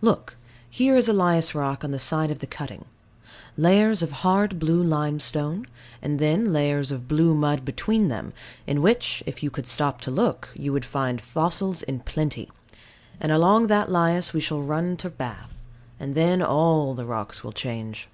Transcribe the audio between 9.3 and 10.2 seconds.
you could stop to